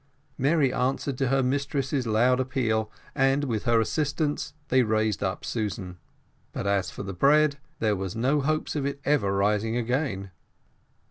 Mary 0.35 0.73
answered 0.73 1.15
to 1.19 1.27
her 1.27 1.43
mistress's 1.43 2.07
loud 2.07 2.39
appeal, 2.39 2.91
and 3.13 3.43
with 3.43 3.65
her 3.65 3.79
assistance 3.79 4.55
they 4.69 4.81
raised 4.81 5.21
up 5.21 5.45
Susan; 5.45 5.99
but 6.53 6.65
as 6.65 6.89
for 6.89 7.03
the 7.03 7.13
bread, 7.13 7.59
there 7.77 7.95
was 7.95 8.15
no 8.15 8.41
hopes 8.41 8.75
of 8.75 8.83
it 8.83 8.99
ever 9.05 9.31
rising 9.31 9.77
again. 9.77 10.31